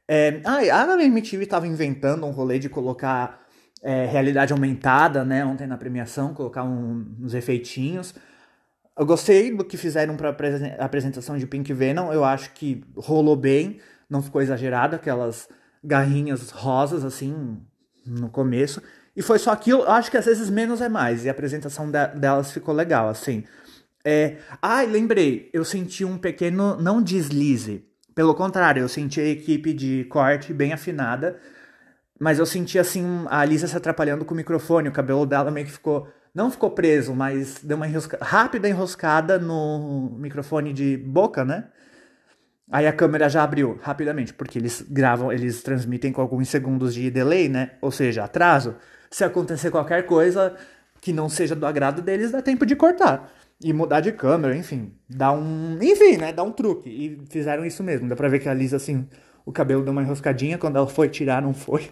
É, 0.07 0.41
ah, 0.45 0.93
a 0.93 1.03
MTV 1.03 1.43
estava 1.43 1.67
inventando 1.67 2.25
um 2.25 2.31
rolê 2.31 2.59
de 2.59 2.69
colocar 2.69 3.45
é, 3.81 4.05
realidade 4.05 4.53
aumentada, 4.53 5.23
né? 5.23 5.43
Ontem 5.45 5.67
na 5.67 5.77
premiação, 5.77 6.33
colocar 6.33 6.63
um, 6.63 7.15
uns 7.21 7.33
efeitinhos. 7.33 8.13
Eu 8.97 9.05
gostei 9.05 9.53
do 9.53 9.63
que 9.65 9.77
fizeram 9.77 10.15
para 10.15 10.29
a 10.29 10.85
apresentação 10.85 11.37
de 11.37 11.47
Pink 11.47 11.73
Venom. 11.73 12.11
Eu 12.11 12.23
acho 12.23 12.53
que 12.53 12.83
rolou 12.95 13.35
bem, 13.35 13.79
não 14.09 14.21
ficou 14.21 14.41
exagerado, 14.41 14.95
aquelas 14.95 15.49
garrinhas 15.85 16.49
rosas 16.49 17.05
assim 17.05 17.61
no 18.05 18.29
começo. 18.29 18.81
E 19.15 19.21
foi 19.21 19.39
só 19.39 19.51
aquilo, 19.51 19.83
eu 19.83 19.91
acho 19.91 20.11
que 20.11 20.17
às 20.17 20.25
vezes 20.25 20.49
menos 20.49 20.81
é 20.81 20.89
mais. 20.89 21.23
E 21.23 21.29
a 21.29 21.31
apresentação 21.31 21.89
de, 21.89 22.07
delas 22.19 22.51
ficou 22.51 22.73
legal, 22.73 23.07
assim. 23.07 23.43
É, 24.03 24.37
ai, 24.61 24.85
lembrei, 24.85 25.49
eu 25.53 25.63
senti 25.63 26.03
um 26.03 26.17
pequeno, 26.17 26.79
não 26.79 27.01
deslize. 27.01 27.85
Pelo 28.13 28.35
contrário, 28.35 28.81
eu 28.81 28.89
senti 28.89 29.19
a 29.19 29.27
equipe 29.27 29.73
de 29.73 30.05
corte 30.05 30.53
bem 30.53 30.73
afinada, 30.73 31.39
mas 32.19 32.39
eu 32.39 32.45
senti 32.45 32.77
assim 32.77 33.25
a 33.27 33.43
Lisa 33.43 33.67
se 33.67 33.75
atrapalhando 33.75 34.23
com 34.23 34.33
o 34.33 34.37
microfone, 34.37 34.89
o 34.89 34.91
cabelo 34.91 35.25
dela 35.25 35.51
meio 35.51 35.65
que 35.65 35.71
ficou, 35.71 36.07
não 36.33 36.51
ficou 36.51 36.71
preso, 36.71 37.13
mas 37.13 37.59
deu 37.63 37.75
uma 37.75 37.87
enrosca, 37.87 38.17
rápida 38.21 38.69
enroscada 38.69 39.39
no 39.39 40.15
microfone 40.17 40.71
de 40.71 40.97
boca, 40.97 41.43
né? 41.43 41.65
Aí 42.71 42.87
a 42.87 42.93
câmera 42.93 43.29
já 43.29 43.43
abriu 43.43 43.79
rapidamente, 43.81 44.33
porque 44.33 44.57
eles 44.57 44.83
gravam, 44.89 45.31
eles 45.31 45.61
transmitem 45.61 46.11
com 46.11 46.21
alguns 46.21 46.49
segundos 46.49 46.93
de 46.93 47.11
delay, 47.11 47.47
né? 47.47 47.71
Ou 47.81 47.91
seja, 47.91 48.23
atraso. 48.23 48.75
Se 49.09 49.23
acontecer 49.23 49.69
qualquer 49.69 50.05
coisa 50.05 50.55
que 50.99 51.13
não 51.13 51.29
seja 51.29 51.55
do 51.55 51.65
agrado 51.65 52.01
deles, 52.01 52.31
dá 52.31 52.41
tempo 52.41 52.65
de 52.65 52.75
cortar 52.75 53.31
e 53.61 53.71
mudar 53.71 54.01
de 54.01 54.11
câmera, 54.11 54.55
enfim, 54.55 54.93
dá 55.09 55.31
um, 55.31 55.77
enfim, 55.81 56.17
né, 56.17 56.33
dá 56.33 56.43
um 56.43 56.51
truque. 56.51 56.89
E 56.89 57.21
fizeram 57.29 57.65
isso 57.65 57.83
mesmo. 57.83 58.07
Dá 58.09 58.15
pra 58.15 58.27
ver 58.27 58.39
que 58.39 58.49
a 58.49 58.53
Lisa 58.53 58.77
assim, 58.77 59.07
o 59.45 59.51
cabelo 59.51 59.83
deu 59.83 59.91
uma 59.91 60.01
enroscadinha 60.01 60.57
quando 60.57 60.77
ela 60.77 60.87
foi 60.87 61.07
tirar, 61.09 61.41
não 61.41 61.53
foi. 61.53 61.89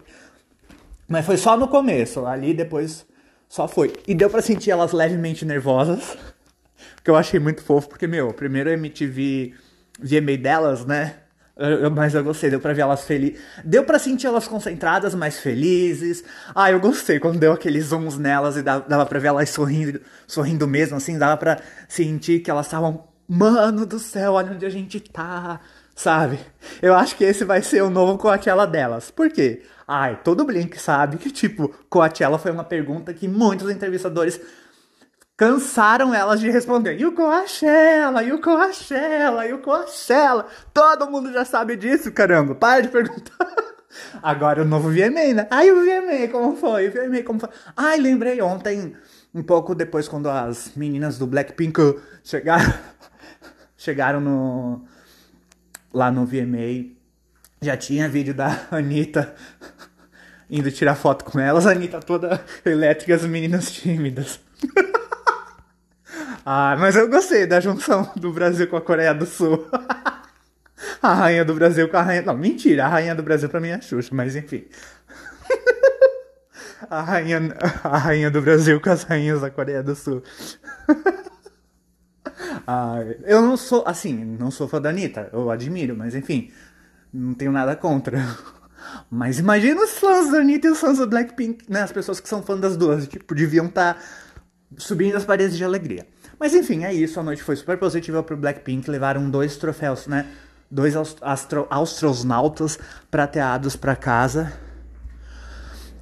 Mas 1.08 1.24
foi 1.24 1.36
só 1.36 1.56
no 1.56 1.68
começo, 1.68 2.26
ali 2.26 2.54
depois 2.54 3.06
só 3.48 3.68
foi. 3.68 3.92
E 4.06 4.14
deu 4.14 4.28
para 4.28 4.42
sentir 4.42 4.70
elas 4.70 4.92
levemente 4.92 5.44
nervosas, 5.44 6.16
que 7.02 7.10
eu 7.10 7.16
achei 7.16 7.38
muito 7.40 7.62
fofo, 7.62 7.88
porque 7.88 8.06
meu, 8.06 8.32
primeiro 8.32 8.70
MTV 8.70 9.54
VMA 10.00 10.36
delas, 10.36 10.84
né? 10.84 11.16
Eu, 11.56 11.88
mas 11.88 12.14
eu 12.14 12.24
gostei, 12.24 12.50
deu 12.50 12.58
pra 12.58 12.72
ver 12.72 12.82
elas 12.82 13.04
felizes. 13.04 13.38
Deu 13.64 13.84
pra 13.84 13.98
sentir 13.98 14.26
elas 14.26 14.48
concentradas, 14.48 15.14
mais 15.14 15.38
felizes. 15.38 16.24
Ah, 16.54 16.70
eu 16.70 16.80
gostei 16.80 17.20
quando 17.20 17.38
deu 17.38 17.52
aqueles 17.52 17.86
zooms 17.86 18.18
nelas 18.18 18.56
e 18.56 18.62
dava, 18.62 18.84
dava 18.88 19.06
pra 19.06 19.20
ver 19.20 19.28
elas 19.28 19.50
sorrindo, 19.50 20.00
sorrindo 20.26 20.66
mesmo, 20.66 20.96
assim. 20.96 21.16
Dava 21.16 21.36
pra 21.36 21.60
sentir 21.88 22.40
que 22.40 22.50
elas 22.50 22.66
estavam. 22.66 23.04
Mano 23.26 23.86
do 23.86 23.98
céu, 23.98 24.32
olha 24.32 24.52
onde 24.52 24.66
a 24.66 24.70
gente 24.70 24.98
tá. 25.00 25.60
Sabe? 25.94 26.40
Eu 26.82 26.92
acho 26.92 27.16
que 27.16 27.22
esse 27.22 27.44
vai 27.44 27.62
ser 27.62 27.82
o 27.82 27.88
novo 27.88 28.18
Coachella 28.18 28.66
delas. 28.66 29.12
Por 29.12 29.30
quê? 29.30 29.62
Ai, 29.86 30.18
todo 30.24 30.44
Blink 30.44 30.76
sabe 30.80 31.18
que, 31.18 31.30
tipo, 31.30 31.68
Coachella 31.88 32.36
foi 32.36 32.50
uma 32.50 32.64
pergunta 32.64 33.14
que 33.14 33.28
muitos 33.28 33.70
entrevistadores 33.70 34.40
cansaram 35.36 36.14
elas 36.14 36.40
de 36.40 36.50
responder. 36.50 36.98
E 36.98 37.06
o 37.06 37.12
Coachella, 37.12 38.22
e 38.22 38.32
o 38.32 38.40
Coachella, 38.40 39.46
e 39.46 39.52
o 39.52 39.58
Coachella. 39.58 40.46
Todo 40.72 41.10
mundo 41.10 41.32
já 41.32 41.44
sabe 41.44 41.76
disso, 41.76 42.12
caramba. 42.12 42.54
Para 42.54 42.82
de 42.82 42.88
perguntar. 42.88 43.54
Agora 44.22 44.62
o 44.62 44.64
novo 44.64 44.90
VMA, 44.90 45.34
né? 45.34 45.48
Ai, 45.50 45.70
o 45.70 45.76
VMA, 45.76 46.28
como 46.30 46.56
foi? 46.56 46.88
O 46.88 46.92
VMA, 46.92 47.22
como 47.22 47.40
foi? 47.40 47.48
Ai, 47.76 47.98
lembrei 47.98 48.40
ontem, 48.42 48.94
um 49.32 49.42
pouco 49.42 49.74
depois, 49.74 50.08
quando 50.08 50.28
as 50.28 50.72
meninas 50.74 51.18
do 51.18 51.26
Blackpink 51.26 51.80
chegaram, 52.22 52.74
chegaram 53.76 54.20
no, 54.20 54.84
lá 55.92 56.10
no 56.10 56.26
VMA, 56.26 56.92
já 57.60 57.76
tinha 57.76 58.08
vídeo 58.08 58.34
da 58.34 58.66
Anitta 58.70 59.34
indo 60.50 60.70
tirar 60.72 60.96
foto 60.96 61.24
com 61.24 61.38
elas, 61.38 61.66
a 61.66 61.70
Anitta 61.70 62.00
toda 62.00 62.44
elétrica 62.64 63.14
as 63.14 63.24
meninas 63.24 63.70
tímidas. 63.70 64.40
Ah, 66.44 66.76
mas 66.78 66.94
eu 66.94 67.08
gostei 67.08 67.46
da 67.46 67.58
junção 67.58 68.12
do 68.16 68.30
Brasil 68.30 68.68
com 68.68 68.76
a 68.76 68.80
Coreia 68.80 69.14
do 69.14 69.24
Sul. 69.24 69.66
a 71.00 71.14
rainha 71.14 71.42
do 71.42 71.54
Brasil 71.54 71.88
com 71.88 71.96
a 71.96 72.02
rainha. 72.02 72.20
Não, 72.20 72.36
mentira, 72.36 72.84
a 72.84 72.88
rainha 72.88 73.14
do 73.14 73.22
Brasil 73.22 73.48
pra 73.48 73.60
mim 73.60 73.68
é 73.68 73.80
Xuxa, 73.80 74.14
mas 74.14 74.36
enfim. 74.36 74.66
a, 76.90 77.00
rainha, 77.00 77.40
a 77.82 77.96
rainha 77.96 78.30
do 78.30 78.42
Brasil 78.42 78.78
com 78.78 78.90
as 78.90 79.04
rainhas 79.04 79.40
da 79.40 79.50
Coreia 79.50 79.82
do 79.82 79.94
Sul. 79.94 80.22
ah, 82.66 82.98
eu 83.24 83.40
não 83.40 83.56
sou, 83.56 83.82
assim, 83.86 84.12
não 84.12 84.50
sou 84.50 84.68
fã 84.68 84.82
da 84.82 84.90
Anitta, 84.90 85.30
eu 85.32 85.50
admiro, 85.50 85.96
mas 85.96 86.14
enfim, 86.14 86.52
não 87.10 87.32
tenho 87.32 87.52
nada 87.52 87.74
contra. 87.74 88.18
Mas 89.10 89.38
imagina 89.38 89.82
os 89.82 89.98
fãs 89.98 90.30
da 90.30 90.40
Anitta 90.40 90.66
e 90.66 90.70
os 90.70 90.78
fãs 90.78 90.98
do 90.98 91.06
Blackpink, 91.06 91.72
né? 91.72 91.80
As 91.80 91.92
pessoas 91.92 92.20
que 92.20 92.28
são 92.28 92.42
fãs 92.42 92.60
das 92.60 92.76
duas, 92.76 93.08
tipo, 93.08 93.34
deviam 93.34 93.64
estar 93.64 93.94
tá 93.94 94.00
subindo 94.76 95.16
as 95.16 95.24
paredes 95.24 95.56
de 95.56 95.64
alegria. 95.64 96.06
Mas 96.38 96.54
enfim, 96.54 96.84
é 96.84 96.92
isso. 96.92 97.18
A 97.20 97.22
noite 97.22 97.42
foi 97.42 97.56
super 97.56 97.78
positiva 97.78 98.22
pro 98.22 98.36
Blackpink. 98.36 98.90
Levaram 98.90 99.28
dois 99.30 99.56
troféus, 99.56 100.06
né? 100.06 100.26
Dois 100.70 100.94
astro 100.96 101.66
astronautas 101.70 102.78
prateados 103.10 103.76
para 103.76 103.94
casa. 103.94 104.52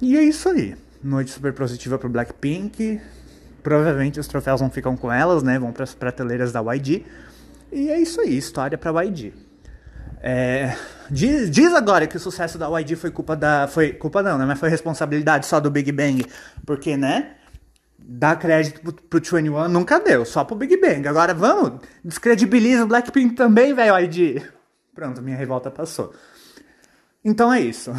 E 0.01 0.17
é 0.17 0.23
isso 0.23 0.49
aí. 0.49 0.75
Noite 1.03 1.31
super 1.31 1.53
positiva 1.53 1.97
pro 1.97 2.09
Blackpink. 2.09 2.99
Provavelmente 3.61 4.19
os 4.19 4.27
troféus 4.27 4.59
não 4.59 4.69
ficam 4.69 4.97
com 4.97 5.11
elas, 5.11 5.43
né? 5.43 5.57
Vão 5.59 5.71
para 5.71 5.83
as 5.83 5.93
prateleiras 5.93 6.51
da 6.51 6.61
YG. 6.61 7.05
E 7.71 7.89
é 7.89 7.99
isso 7.99 8.21
aí, 8.21 8.37
história 8.37 8.77
pra 8.77 9.03
YG. 9.03 9.33
É, 10.21 10.75
diz, 11.09 11.51
diz, 11.51 11.73
agora 11.73 12.07
que 12.07 12.15
o 12.15 12.19
sucesso 12.19 12.57
da 12.57 12.67
YG 12.79 12.95
foi 12.95 13.11
culpa 13.11 13.35
da. 13.35 13.67
Foi 13.67 13.91
culpa 13.91 14.23
não, 14.23 14.37
né? 14.37 14.45
Mas 14.45 14.59
foi 14.59 14.69
responsabilidade 14.69 15.45
só 15.45 15.59
do 15.59 15.69
Big 15.69 15.91
Bang. 15.91 16.25
Porque, 16.65 16.95
né? 16.95 17.31
Dar 18.05 18.37
crédito 18.37 18.81
pro, 18.81 18.93
pro 18.93 19.19
21 19.19 19.67
nunca 19.67 19.99
deu, 19.99 20.25
só 20.25 20.43
pro 20.43 20.55
Big 20.55 20.77
Bang. 20.77 21.07
Agora 21.07 21.33
vamos, 21.33 21.79
descredibiliza 22.03 22.83
o 22.83 22.87
Blackpink 22.87 23.35
também, 23.35 23.73
velho, 23.73 23.97
ID. 23.99 24.43
Pronto, 24.93 25.21
minha 25.21 25.37
revolta 25.37 25.71
passou. 25.71 26.13
Então 27.23 27.51
é 27.53 27.61
isso. 27.61 27.91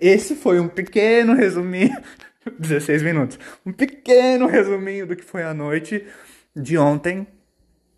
Esse 0.00 0.34
foi 0.34 0.58
um 0.58 0.68
pequeno 0.68 1.34
resuminho. 1.34 1.96
16 2.58 3.02
minutos. 3.02 3.38
Um 3.64 3.72
pequeno 3.72 4.46
resuminho 4.46 5.06
do 5.06 5.16
que 5.16 5.24
foi 5.24 5.42
a 5.42 5.54
noite 5.54 6.06
de 6.54 6.76
ontem 6.76 7.26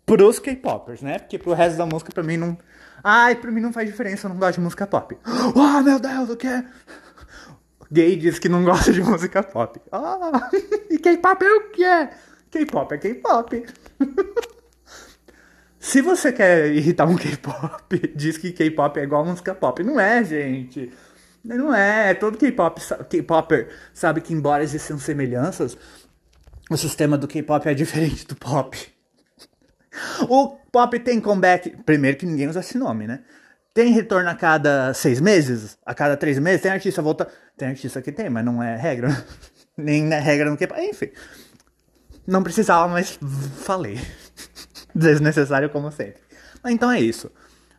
pros 0.05 0.39
K-popers, 0.39 1.01
né? 1.01 1.19
Porque 1.19 1.37
pro 1.37 1.53
resto 1.53 1.77
da 1.77 1.85
música 1.85 2.11
pra 2.13 2.23
mim 2.23 2.37
não. 2.37 2.57
Ai, 3.03 3.35
pra 3.35 3.51
mim 3.51 3.61
não 3.61 3.73
faz 3.73 3.89
diferença, 3.89 4.27
eu 4.27 4.29
não 4.29 4.37
gosto 4.37 4.55
de 4.55 4.61
música 4.61 4.87
pop. 4.87 5.17
Oh, 5.53 5.81
meu 5.83 5.99
Deus, 5.99 6.29
o 6.29 6.37
que? 6.37 6.47
Gay 7.91 8.15
diz 8.15 8.39
que 8.39 8.49
não 8.49 8.63
gosta 8.63 8.91
de 8.91 9.01
música 9.01 9.41
pop. 9.43 9.79
Ah, 9.91 10.49
e 10.89 10.97
K-pop 10.97 11.43
é 11.43 11.53
o 11.53 11.69
que? 11.69 12.09
K-pop 12.51 12.93
é 12.93 12.97
K-pop. 12.97 13.65
Se 15.79 16.01
você 16.01 16.33
quer 16.33 16.69
irritar 16.71 17.07
um 17.07 17.15
K-pop, 17.15 17.97
diz 18.15 18.37
que 18.37 18.51
K-pop 18.51 18.99
é 18.99 19.03
igual 19.03 19.25
música 19.25 19.55
pop. 19.55 19.81
Não 19.83 19.99
é, 19.99 20.23
gente. 20.23 20.91
Não 21.43 21.73
é. 21.73 22.13
Todo 22.13 22.37
K-pop, 22.37 22.81
K-popper 23.09 23.69
sabe 23.93 24.19
que 24.19 24.33
embora 24.33 24.63
existam 24.63 24.97
semelhanças, 24.97 25.77
o 26.69 26.75
sistema 26.75 27.17
do 27.17 27.27
K-pop 27.27 27.69
é 27.69 27.73
diferente 27.73 28.27
do 28.27 28.35
pop. 28.35 28.77
O 30.27 30.57
pop 30.71 30.99
tem 30.99 31.21
comeback. 31.21 31.77
Primeiro 31.85 32.17
que 32.17 32.25
ninguém 32.25 32.49
usa 32.49 32.59
esse 32.59 32.77
nome, 32.77 33.07
né? 33.07 33.23
Tem 33.77 33.91
retorno 33.91 34.27
a 34.27 34.33
cada 34.33 34.91
seis 34.95 35.21
meses? 35.21 35.77
A 35.85 35.93
cada 35.93 36.17
três 36.17 36.39
meses? 36.39 36.63
Tem 36.63 36.71
artista 36.71 36.99
volta. 36.99 37.27
Tem 37.55 37.67
artista 37.67 38.01
que 38.01 38.11
tem, 38.11 38.27
mas 38.27 38.43
não 38.43 38.63
é 38.63 38.75
regra. 38.75 39.23
Nem 39.77 40.11
é 40.11 40.19
regra 40.19 40.49
no 40.49 40.57
que. 40.57 40.65
Enfim. 40.65 41.11
Não 42.25 42.41
precisava, 42.41 42.87
mas 42.87 43.19
falei. 43.57 44.01
Desnecessário 44.95 45.69
como 45.69 45.91
sempre. 45.91 46.19
Então 46.65 46.89
é 46.89 46.99
isso. 46.99 47.29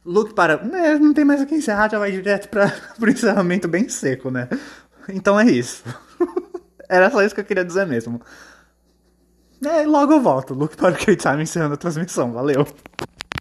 Look 0.05 0.35
para. 0.35 0.63
Né, 0.63 0.97
não 1.01 1.13
tem 1.13 1.25
mais 1.25 1.41
o 1.41 1.47
que 1.47 1.57
encerrar, 1.57 1.91
já 1.91 1.99
vai 1.99 2.13
direto 2.13 2.49
para 2.49 2.73
o 2.97 3.09
encerramento 3.09 3.67
bem 3.67 3.89
seco, 3.89 4.31
né? 4.31 4.49
Então 5.09 5.41
é 5.41 5.47
isso. 5.47 5.83
Era 6.89 7.11
só 7.11 7.25
isso 7.25 7.35
que 7.35 7.41
eu 7.41 7.45
queria 7.45 7.65
dizer 7.65 7.89
mesmo. 7.89 8.23
É, 9.67 9.85
logo 9.85 10.13
eu 10.13 10.21
volto. 10.21 10.55
Look 10.55 10.77
para 10.77 10.95
o 10.95 10.97
K-Time 10.97 11.43
encerrando 11.43 11.75
a 11.75 11.77
transmissão. 11.77 12.31
Valeu. 12.31 12.69